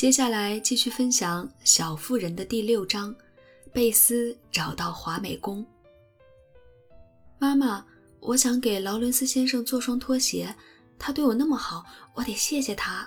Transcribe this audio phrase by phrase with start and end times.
[0.00, 3.14] 接下来继续分享《小妇人》的第六章：
[3.70, 5.62] 贝斯找到华美宫。
[7.38, 7.84] 妈妈，
[8.18, 10.56] 我想给劳伦斯先生做双拖鞋，
[10.98, 11.84] 他对我那么好，
[12.14, 13.06] 我得谢谢他，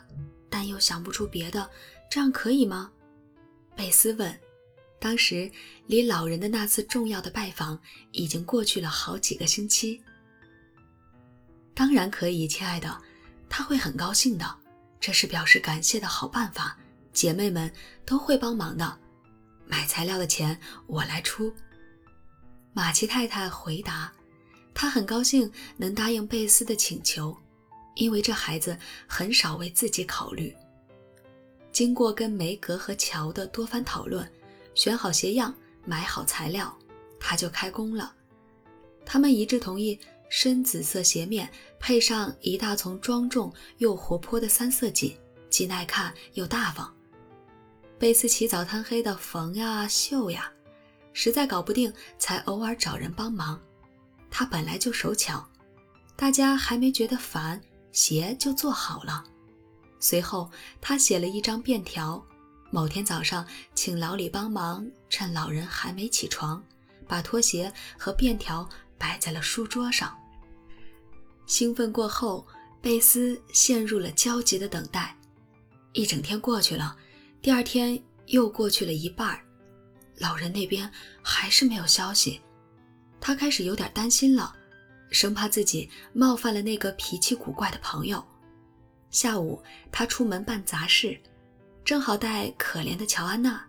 [0.52, 1.68] 但又想不出别的，
[2.11, 2.92] 这样可以吗？
[3.75, 4.39] 贝斯问。
[5.00, 5.50] 当时
[5.88, 7.82] 离老人的那次重要的拜访
[8.12, 10.00] 已经过去了好几个星期。
[11.73, 13.02] 当然可以，亲爱的，
[13.50, 14.46] 他会很高兴的，
[15.00, 16.78] 这是表示感谢的好办法。
[17.14, 17.72] 姐妹们
[18.06, 18.98] 都会帮忙的，
[19.66, 21.54] 买材料的钱我来出。
[22.74, 24.12] 马奇太太回答，
[24.74, 27.38] 她很高兴能答应贝斯的请求，
[27.96, 28.76] 因为这孩子
[29.08, 30.54] 很少为自己考虑。
[31.72, 34.28] 经过跟梅格和乔的多番讨论，
[34.75, 35.53] 选好鞋样，
[35.86, 36.75] 买好材料，
[37.20, 38.14] 他就开工了。
[39.06, 45.16] 他们一致同意深紫色鞋面，配上一大丛庄重又活泼的三色锦，
[45.50, 46.92] 既耐看又大方。
[48.03, 50.51] 贝斯起早贪黑的缝呀绣呀，
[51.13, 53.57] 实在搞不定，才偶尔找人帮忙。
[54.29, 55.47] 他本来就手巧，
[56.13, 57.61] 大家还没觉得烦，
[57.93, 59.23] 鞋就做好了。
[60.01, 62.21] 随后他写了一张便条，
[62.71, 66.61] 某天早上请老李帮忙，趁老人还没起床，
[67.07, 70.13] 把拖鞋和便条摆在了书桌上。
[71.45, 72.45] 兴奋过后，
[72.81, 75.15] 贝斯陷入了焦急的等待。
[75.93, 76.97] 一整天过去了。
[77.44, 79.38] 第二天又过去了一半
[80.16, 80.89] 老人那边
[81.22, 82.39] 还是没有消息，
[83.19, 84.55] 他开始有点担心了，
[85.11, 88.23] 生怕自己冒犯了那个脾气古怪的朋友。
[89.11, 91.19] 下午他出门办杂事，
[91.83, 93.61] 正好带可怜的乔安娜，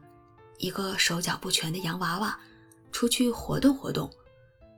[0.59, 2.39] 一个手脚不全的洋娃娃，
[2.93, 4.09] 出去活动活动。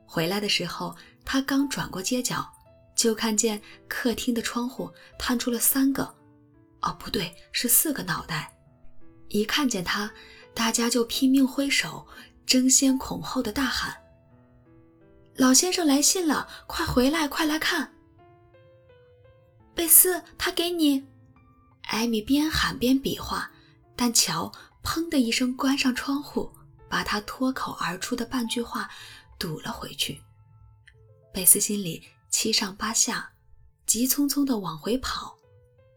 [0.06, 2.50] 回来的时候，他刚转过街角，
[2.97, 6.02] 就看见客厅的窗户探出了三个，
[6.80, 8.55] 哦，不对，是四个脑袋。
[9.28, 10.12] 一看见他，
[10.55, 12.06] 大家就拼命挥手，
[12.46, 13.96] 争先恐后的大喊
[15.36, 17.92] ：“老先生来信了，快回来，快来看！”
[19.74, 21.05] 贝斯，他给你。
[21.83, 23.51] 艾米边喊边比划，
[23.95, 24.51] 但乔
[24.83, 26.51] 砰的一声关上窗户，
[26.89, 28.89] 把他脱口而出的半句话
[29.39, 30.20] 堵了回去。
[31.33, 33.30] 贝斯心里七上八下，
[33.84, 35.36] 急匆匆地往回跑，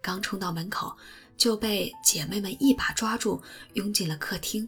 [0.01, 0.95] 刚冲到门口。
[1.39, 3.41] 就被姐妹们一把抓住，
[3.73, 4.67] 拥进了客厅。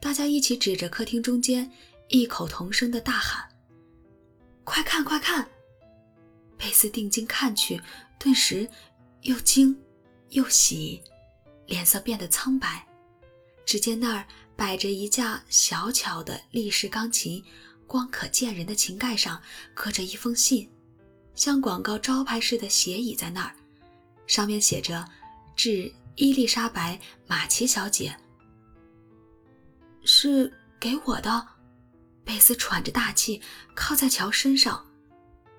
[0.00, 1.68] 大家一起指着客厅中间，
[2.08, 3.44] 异口同声地大喊
[4.62, 5.46] ：“快看，快看！”
[6.56, 7.82] 贝斯定睛看去，
[8.20, 8.68] 顿时
[9.22, 9.76] 又惊
[10.28, 11.02] 又喜，
[11.66, 12.86] 脸色变得苍白。
[13.66, 14.24] 只见那儿
[14.54, 17.42] 摆着一架小巧的立式钢琴，
[17.84, 19.42] 光可见人的琴盖上
[19.74, 20.70] 刻着一封信，
[21.34, 23.56] 像广告招牌似的斜倚在那儿，
[24.28, 25.04] 上面写着。
[25.56, 28.16] 致伊丽莎白·马奇小姐，
[30.04, 31.48] 是给我的。
[32.24, 33.42] 贝斯喘着大气
[33.74, 34.86] 靠在乔身上，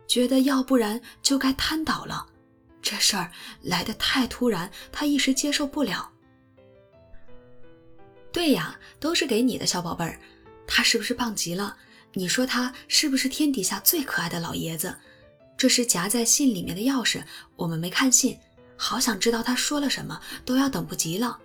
[0.07, 2.25] 觉得要不然就该瘫倒了。
[2.81, 6.12] 这事儿来得太突然，他一时接受不了。
[8.31, 10.19] 对呀，都是给你的小宝贝儿，
[10.67, 11.77] 他是不是棒极了？
[12.13, 14.95] 你说他是不是天底下最可爱的老爷子？
[15.57, 17.23] 这是夹在信里面的钥匙，
[17.56, 18.38] 我们没看信。
[18.78, 21.40] 好想知道他说了什么，都要等不及了。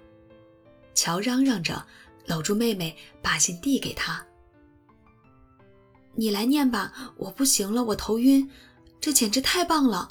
[0.94, 1.86] 乔嚷嚷着，
[2.26, 4.24] 搂住妹妹，把信递给她。
[6.14, 8.50] 你来念吧，我不行了，我头晕。
[9.00, 10.08] 这简直太棒了！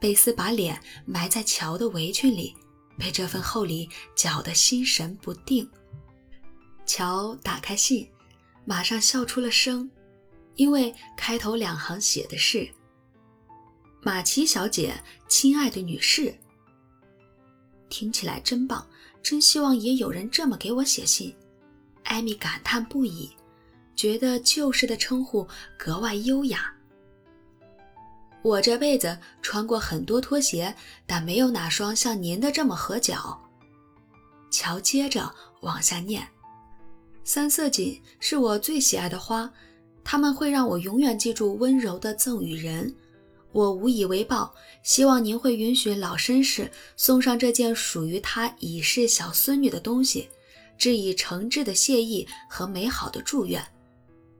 [0.00, 2.54] 贝斯把脸埋在乔的围裙里，
[2.98, 5.68] 被这份厚礼搅得心神不定。
[6.86, 8.08] 乔打开信，
[8.64, 9.90] 马上笑出了声，
[10.54, 12.66] 因为开头两行写的是。
[14.04, 14.94] 马奇小姐，
[15.28, 16.34] 亲爱的女士，
[17.88, 18.86] 听起来真棒，
[19.22, 21.34] 真希望也有人这么给我写信。
[22.02, 23.30] 艾米感叹不已，
[23.96, 25.48] 觉得旧式的称呼
[25.78, 26.70] 格外优雅。
[28.42, 30.74] 我这辈子穿过很多拖鞋，
[31.06, 33.40] 但没有哪双像您的这么合脚。
[34.50, 36.28] 乔接着往下念：
[37.24, 39.50] 三色堇是我最喜爱的花，
[40.04, 42.94] 它们会让我永远记住温柔的赠与人。
[43.54, 44.52] 我无以为报，
[44.82, 50.28] 希望您会允许老绅士送上这件属于他已逝小孙女的东西，
[50.76, 53.64] 致以诚挚的谢意和美好的祝愿。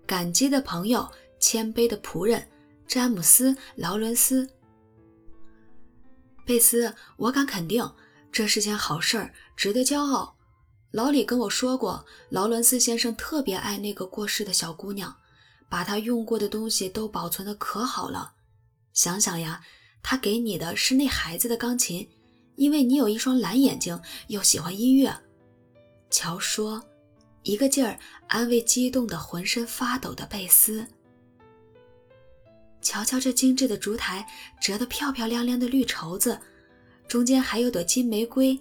[0.05, 1.09] 感激的朋友，
[1.39, 2.45] 谦卑的仆人，
[2.89, 4.45] 詹姆斯·劳伦斯·
[6.45, 6.93] 贝斯。
[7.17, 7.89] 我敢肯定，
[8.33, 10.35] 这是件好事儿，值得骄傲。
[10.91, 15.17] 老李跟我说过，劳伦斯先生特别爱那个过世的小姑娘，
[15.69, 18.34] 把她用过的东西都保存得可好了。
[18.95, 19.61] 想想呀，
[20.03, 22.09] 他给你的是那孩子的钢琴，
[22.57, 25.15] 因为你有一双蓝眼睛，又喜欢音乐。”
[26.11, 26.83] 乔说，
[27.43, 27.99] 一个劲儿
[28.29, 30.87] 安慰激动的浑身发抖的贝斯。
[32.81, 34.25] 瞧瞧这精致的烛台，
[34.61, 36.39] 折得漂漂亮亮的绿绸子，
[37.09, 38.59] 中间还有朵金玫瑰。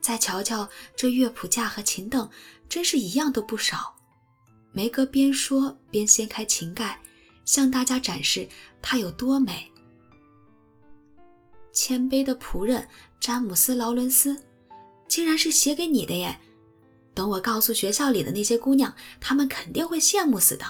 [0.00, 2.30] 再瞧瞧这乐谱架和琴凳，
[2.68, 3.96] 真是一样都不少。
[4.70, 7.00] 梅格边说边掀开琴盖，
[7.46, 8.46] 向大家展示
[8.82, 9.72] 它有多美。
[11.72, 12.86] 谦卑的仆人
[13.18, 14.36] 詹姆斯·劳伦斯，
[15.08, 16.38] 竟然是写给你的耶！
[17.14, 20.66] 等我告诉学校里的那些姑娘，她们肯定会羡慕死的。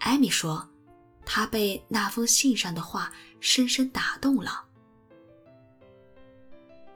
[0.00, 0.68] 艾米说，
[1.24, 4.64] 她被那封信上的话深深打动了。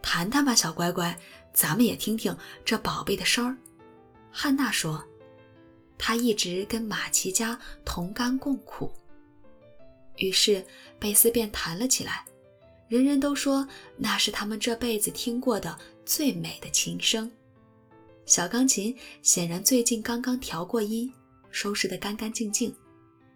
[0.02, 1.18] 谈谈吧，小乖乖，
[1.52, 3.56] 咱们也听听这宝贝的声儿。
[4.32, 5.02] 汉娜说，
[6.02, 8.90] 他一直跟马奇家同甘共苦。
[10.16, 10.64] 于是
[10.98, 12.24] 贝斯便弹了起来，
[12.88, 13.68] 人人都说
[13.98, 17.30] 那是他们这辈子听过的最美的琴声。
[18.24, 21.12] 小钢琴显然最近刚刚调过音，
[21.50, 22.74] 收拾得干干净净。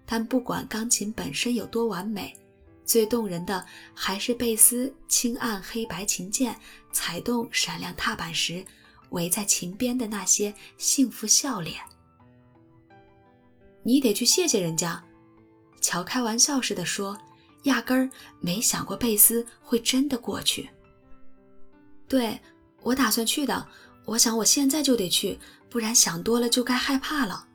[0.07, 2.35] 但不管钢琴本身有多完美，
[2.87, 3.65] 最动人的
[3.95, 6.59] 还是贝斯轻按黑白琴键、
[6.93, 8.65] 踩动闪亮踏板时，
[9.11, 11.81] 围在琴边的那些幸福笑脸。
[13.85, 15.01] 你得去谢谢人家，
[15.81, 17.17] 乔开玩笑似的说，
[17.65, 18.11] 压根儿
[18.41, 20.69] 没想过贝斯会真的过去。
[22.09, 22.41] 对
[22.83, 23.67] 我打算去的。
[24.07, 25.39] 我想，我现在就得去，
[25.71, 27.47] 不然想多了就该害怕了。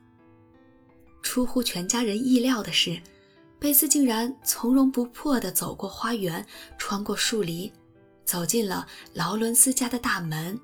[1.22, 3.00] 出乎全家人意料的是，
[3.60, 6.44] 贝斯竟然从容不迫地走过花园，
[6.76, 7.72] 穿过树篱，
[8.24, 8.84] 走进了
[9.14, 10.58] 劳伦斯家的大门。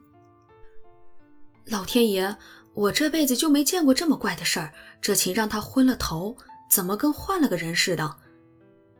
[1.66, 2.36] 老天爷，
[2.76, 4.70] 我这辈子就没见过这么怪的事儿！
[5.00, 6.36] 这琴让他昏了头，
[6.70, 8.16] 怎么跟换了个人似的？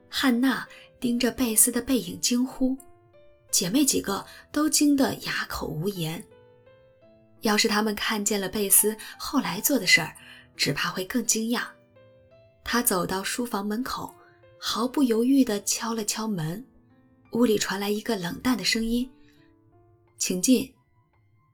[0.08, 0.66] 汉娜
[0.98, 2.74] 盯着贝斯的背影惊呼，
[3.50, 6.24] 姐妹几个都惊得哑口无言。
[7.42, 10.16] 要是他们看见了贝斯后来做的事儿，
[10.56, 11.64] 只怕会更惊讶。
[12.64, 14.14] 他走到书房门口，
[14.58, 16.64] 毫不犹豫地敲了敲门，
[17.32, 19.08] 屋里传来一个冷淡的声音
[20.16, 20.72] ：“请进。”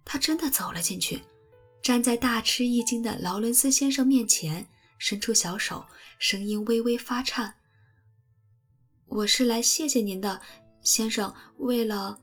[0.07, 1.21] 他真的走了进去，
[1.83, 4.65] 站在大吃一惊的劳伦斯先生面前，
[4.99, 5.85] 伸出小手，
[6.19, 7.53] 声音微微发颤
[9.09, 10.41] ：“我是来谢谢您的，
[10.83, 11.35] 先生。
[11.59, 12.17] 为了……”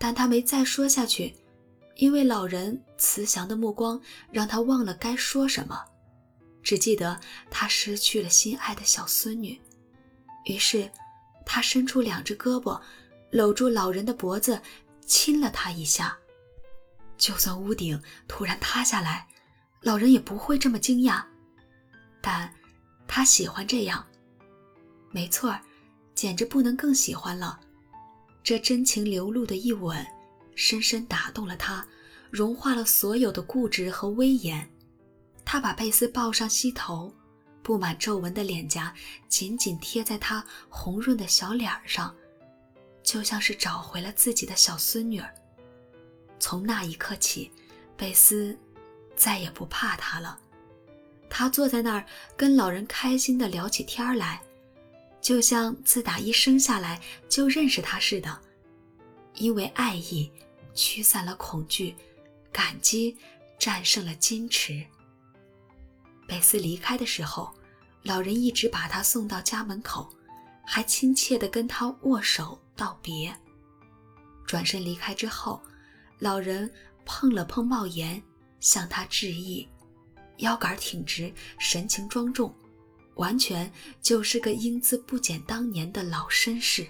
[0.00, 1.34] 但他没再说下去。
[1.96, 3.98] 因为老人慈祥的目光
[4.30, 5.82] 让他忘了该说什么，
[6.62, 7.18] 只记得
[7.50, 9.58] 他失去了心爱的小孙女。
[10.44, 10.90] 于是，
[11.46, 12.78] 他伸出两只胳膊，
[13.30, 14.60] 搂住老人的脖子，
[15.06, 16.18] 亲了他一下。
[17.18, 19.26] 就算屋顶突然塌下来，
[19.80, 21.22] 老人也不会这么惊讶。
[22.20, 22.52] 但，
[23.06, 24.04] 他喜欢这样。
[25.10, 25.60] 没错儿
[26.14, 27.60] 简直不能更喜欢了。
[28.42, 30.06] 这真情流露的一吻。
[30.54, 31.86] 深深打动了他，
[32.30, 34.66] 融化了所有的固执和威严。
[35.44, 37.14] 他把贝斯抱上膝头，
[37.62, 38.92] 布满皱纹的脸颊
[39.28, 42.14] 紧紧贴在他红润的小脸上，
[43.02, 45.34] 就像是找回了自己的小孙女儿。
[46.38, 47.50] 从那一刻起，
[47.96, 48.58] 贝斯
[49.14, 50.38] 再也不怕他了。
[51.28, 52.06] 他坐在那儿，
[52.36, 54.42] 跟老人开心地聊起天来，
[55.20, 58.40] 就像自打一生下来就认识他似的，
[59.34, 60.30] 因为爱意。
[60.74, 61.96] 驱散了恐惧，
[62.52, 63.16] 感激
[63.58, 64.84] 战胜了矜持。
[66.28, 67.50] 贝斯离开的时候，
[68.02, 70.06] 老人一直把他送到家门口，
[70.66, 73.34] 还亲切地跟他握手道别。
[74.46, 75.62] 转身离开之后，
[76.18, 76.70] 老人
[77.04, 78.22] 碰了碰帽檐，
[78.60, 79.68] 向他致意，
[80.38, 82.54] 腰杆挺直，神情庄重，
[83.16, 83.70] 完全
[84.00, 86.86] 就是个英姿不减当年的老绅士。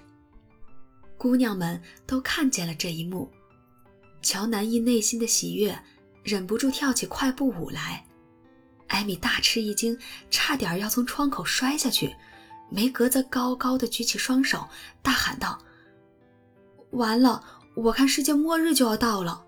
[1.19, 3.31] 姑娘们都看见了这一幕。
[4.23, 5.79] 乔南因内心的喜悦，
[6.23, 8.05] 忍不住跳起快步舞来。
[8.89, 9.99] 艾米大吃一惊，
[10.31, 12.15] 差点要从窗口摔下去。
[12.69, 14.69] 梅格则高高的举起双手，
[15.01, 15.59] 大喊道
[16.91, 17.43] ：“完了，
[17.77, 19.43] 我看世界末日就要到了。”